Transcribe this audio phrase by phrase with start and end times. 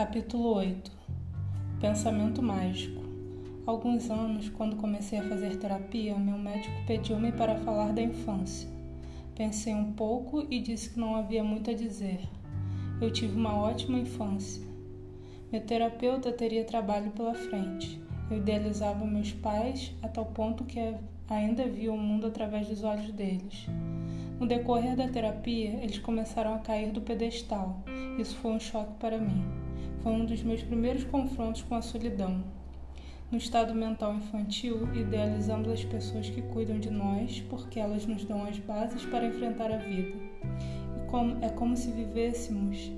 [0.00, 0.90] Capítulo 8
[1.78, 3.02] Pensamento Mágico
[3.66, 8.66] alguns anos, quando comecei a fazer terapia, meu médico pediu-me para falar da infância.
[9.34, 12.18] Pensei um pouco e disse que não havia muito a dizer.
[12.98, 14.66] Eu tive uma ótima infância.
[15.52, 18.02] Meu terapeuta teria trabalho pela frente.
[18.30, 20.94] Eu idealizava meus pais a tal ponto que
[21.28, 23.66] ainda via o mundo através dos olhos deles.
[24.40, 27.84] No decorrer da terapia, eles começaram a cair do pedestal.
[28.18, 29.69] Isso foi um choque para mim.
[30.02, 32.42] Foi um dos meus primeiros confrontos com a solidão.
[33.30, 38.42] No estado mental infantil, idealizamos as pessoas que cuidam de nós porque elas nos dão
[38.44, 40.16] as bases para enfrentar a vida.
[41.10, 42.90] Como, é como se vivêssemos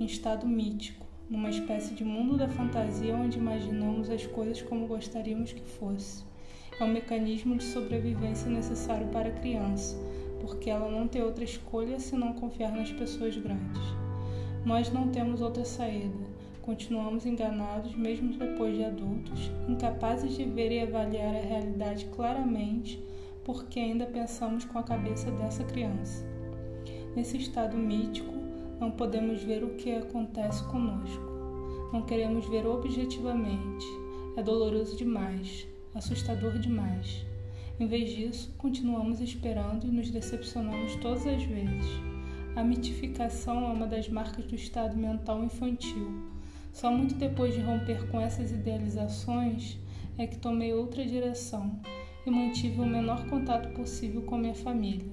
[0.00, 5.52] em estado mítico, numa espécie de mundo da fantasia onde imaginamos as coisas como gostaríamos
[5.52, 6.24] que fosse.
[6.80, 9.96] É um mecanismo de sobrevivência necessário para a criança,
[10.40, 13.80] porque ela não tem outra escolha senão confiar nas pessoas grandes.
[14.66, 16.37] Nós não temos outra saída
[16.68, 23.02] Continuamos enganados mesmo depois de adultos, incapazes de ver e avaliar a realidade claramente,
[23.42, 26.26] porque ainda pensamos com a cabeça dessa criança.
[27.16, 28.34] Nesse estado mítico,
[28.78, 31.24] não podemos ver o que acontece conosco.
[31.90, 33.86] Não queremos ver objetivamente.
[34.36, 37.24] É doloroso demais, assustador demais.
[37.80, 41.86] Em vez disso, continuamos esperando e nos decepcionamos todas as vezes.
[42.54, 46.27] A mitificação é uma das marcas do estado mental infantil
[46.72, 49.78] só muito depois de romper com essas idealizações
[50.16, 51.78] é que tomei outra direção
[52.26, 55.06] e mantive o menor contato possível com minha família.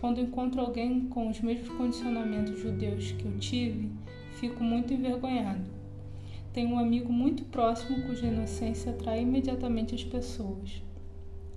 [0.00, 3.90] Quando encontro alguém com os mesmos condicionamentos judeus que eu tive,
[4.32, 5.64] fico muito envergonhado.
[6.52, 10.82] Tenho um amigo muito próximo cuja inocência atrai imediatamente as pessoas,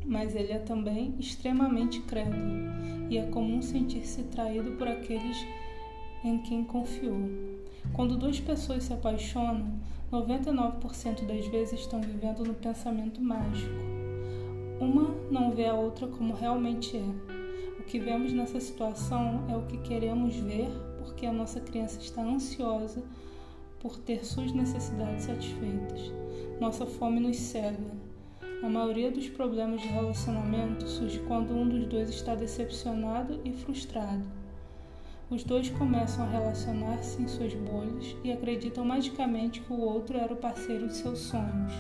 [0.06, 2.72] mas ele é também extremamente crédulo
[3.10, 5.38] e é comum sentir-se traído por aqueles
[6.24, 7.57] em quem confiou.
[7.94, 9.80] Quando duas pessoas se apaixonam,
[10.12, 13.74] 99% das vezes estão vivendo no pensamento mágico.
[14.80, 17.80] Uma não vê a outra como realmente é.
[17.80, 22.22] O que vemos nessa situação é o que queremos ver porque a nossa criança está
[22.22, 23.04] ansiosa
[23.80, 26.12] por ter suas necessidades satisfeitas.
[26.60, 28.08] Nossa fome nos cega.
[28.64, 34.37] A maioria dos problemas de relacionamento surge quando um dos dois está decepcionado e frustrado.
[35.30, 40.34] Os dois começam a relacionar-se em suas bolhas e acreditam magicamente que o outro era
[40.34, 41.74] o parceiro de seus sonhos,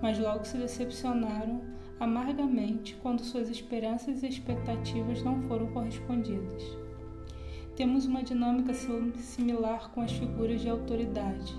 [0.00, 1.62] mas logo se decepcionaram
[1.98, 6.62] amargamente quando suas esperanças e expectativas não foram correspondidas.
[7.74, 11.54] Temos uma dinâmica similar com as figuras de autoridade.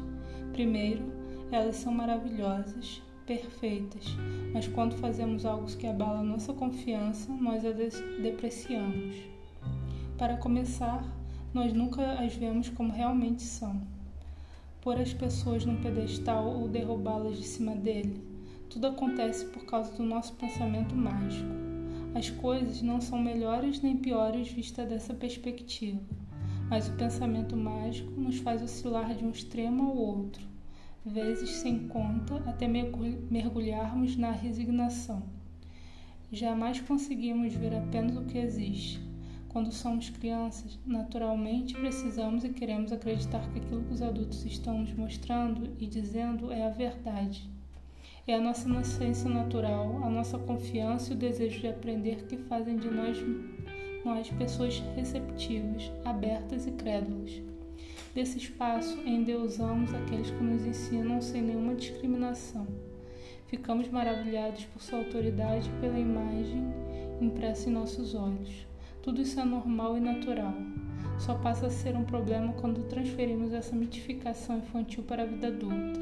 [0.53, 1.03] Primeiro,
[1.51, 4.15] elas são maravilhosas, perfeitas,
[4.53, 7.75] mas quando fazemos algo que abala nossa confiança, nós as
[8.21, 9.17] depreciamos.
[10.17, 11.16] Para começar,
[11.57, 13.81] nós nunca as vemos como realmente são.
[14.79, 18.21] Pôr as pessoas num pedestal ou derrubá-las de cima dele,
[18.69, 21.49] tudo acontece por causa do nosso pensamento mágico.
[22.13, 25.99] As coisas não são melhores nem piores vista dessa perspectiva,
[26.69, 30.47] mas o pensamento mágico nos faz oscilar de um extremo ao outro,
[31.03, 35.23] vezes sem conta, até mergulharmos na resignação.
[36.31, 39.06] Jamais conseguimos ver apenas o que existe,
[39.57, 44.93] quando somos crianças, naturalmente precisamos e queremos acreditar que aquilo que os adultos estão nos
[44.93, 47.49] mostrando e dizendo é a verdade.
[48.27, 52.77] É a nossa inocência natural, a nossa confiança e o desejo de aprender que fazem
[52.77, 53.17] de nós,
[54.05, 57.41] nós pessoas receptivas, abertas e crédulas.
[58.13, 62.67] Desse espaço, endeusamos aqueles que nos ensinam sem nenhuma discriminação.
[63.47, 66.63] Ficamos maravilhados por sua autoridade e pela imagem
[67.19, 68.67] impressa em nossos olhos.
[69.07, 70.53] Tudo isso é normal e natural.
[71.17, 75.97] Só passa a ser um problema quando transferimos essa mitificação infantil para a vida adulta.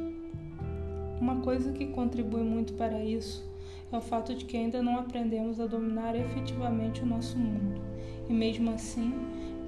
[1.22, 3.48] Uma coisa que contribui muito para isso
[3.92, 7.80] é o fato de que ainda não aprendemos a dominar efetivamente o nosso mundo,
[8.28, 9.14] e mesmo assim,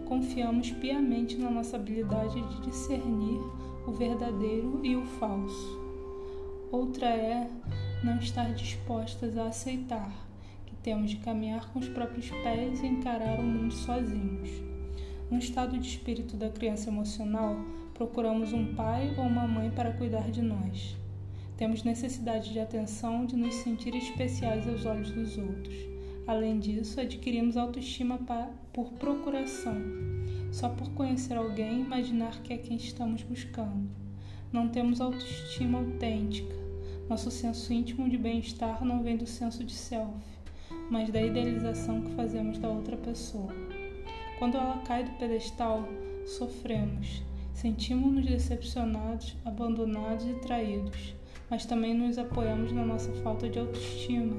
[0.08, 3.40] confiamos piamente na nossa habilidade de discernir
[3.86, 5.80] o verdadeiro e o falso.
[6.72, 7.48] Outra é
[8.04, 10.27] não estar dispostas a aceitar
[10.88, 14.50] temos de caminhar com os próprios pés e encarar o mundo sozinhos.
[15.30, 17.58] No estado de espírito da criança emocional,
[17.94, 20.96] procuramos um pai ou uma mãe para cuidar de nós.
[21.58, 25.76] Temos necessidade de atenção, de nos sentir especiais aos olhos dos outros.
[26.26, 28.18] Além disso, adquirimos autoestima
[28.72, 29.76] por procuração,
[30.54, 33.90] só por conhecer alguém imaginar que é quem estamos buscando.
[34.54, 36.56] Não temos autoestima autêntica.
[37.10, 40.37] Nosso senso íntimo de bem-estar não vem do senso de self
[40.90, 43.54] mas da idealização que fazemos da outra pessoa.
[44.40, 45.88] Quando ela cai do pedestal,
[46.26, 47.24] sofremos.
[47.54, 51.16] Sentimos-nos decepcionados, abandonados e traídos,
[51.50, 54.36] mas também nos apoiamos na nossa falta de autoestima,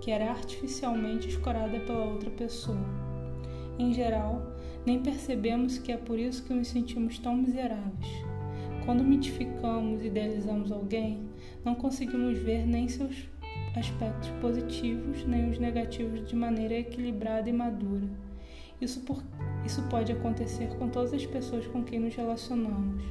[0.00, 2.84] que era artificialmente escorada pela outra pessoa.
[3.78, 4.56] Em geral,
[4.86, 8.08] nem percebemos que é por isso que nos sentimos tão miseráveis.
[8.84, 11.20] Quando mitificamos e idealizamos alguém,
[11.64, 13.28] não conseguimos ver nem seus
[13.76, 18.08] aspectos positivos nem os negativos de maneira equilibrada e madura.
[18.80, 19.22] Isso, por,
[19.64, 23.02] isso pode acontecer com todas as pessoas com quem nos relacionamos: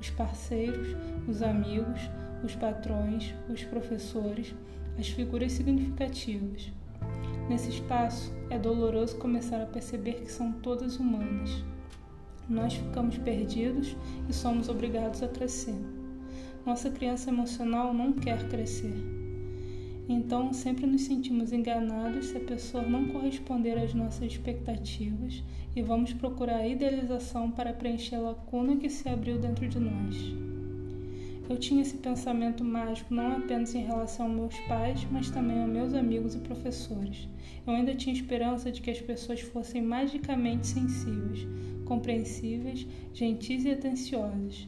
[0.00, 0.96] os parceiros,
[1.28, 2.00] os amigos,
[2.42, 4.54] os patrões, os professores,
[4.98, 6.72] as figuras significativas.
[7.48, 11.64] Nesse espaço, é doloroso começar a perceber que são todas humanas.
[12.48, 13.96] Nós ficamos perdidos
[14.28, 15.76] e somos obrigados a crescer.
[16.64, 19.27] Nossa criança emocional não quer crescer
[20.10, 25.42] então, sempre nos sentimos enganados se a pessoa não corresponder às nossas expectativas
[25.76, 30.16] e vamos procurar a idealização para preencher a lacuna que se abriu dentro de nós.
[31.46, 35.70] Eu tinha esse pensamento mágico não apenas em relação aos meus pais, mas também aos
[35.70, 37.28] meus amigos e professores.
[37.66, 41.46] Eu ainda tinha esperança de que as pessoas fossem magicamente sensíveis,
[41.84, 44.66] compreensíveis, gentis e atenciosas.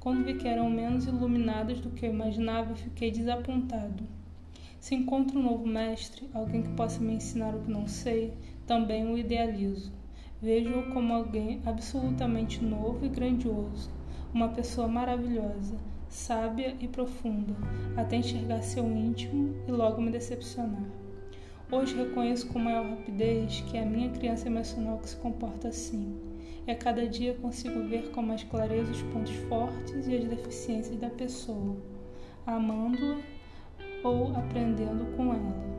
[0.00, 4.17] Quando vi que eram menos iluminadas do que eu imaginava, fiquei desapontado.
[4.80, 8.32] Se encontro um novo mestre, alguém que possa me ensinar o que não sei,
[8.66, 9.92] também o idealizo.
[10.40, 13.90] Vejo-o como alguém absolutamente novo e grandioso,
[14.32, 15.76] uma pessoa maravilhosa,
[16.08, 17.54] sábia e profunda,
[17.96, 20.86] até enxergar seu íntimo e logo me decepcionar.
[21.70, 26.16] Hoje reconheço com maior rapidez que é a minha criança emocional que se comporta assim.
[26.66, 30.96] E a cada dia consigo ver com mais clareza os pontos fortes e as deficiências
[30.96, 31.76] da pessoa,
[32.46, 33.37] amando-a
[34.02, 35.77] ou aprendendo com ela.